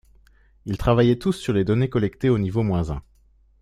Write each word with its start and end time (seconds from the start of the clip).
Ils 0.65 0.79
travaillent 0.79 1.19
tous 1.19 1.33
sur 1.33 1.53
les 1.53 1.63
données 1.63 1.87
collectées 1.91 2.29
au 2.31 2.39
niveau 2.39 2.63
moins 2.63 2.89
un. 2.89 3.03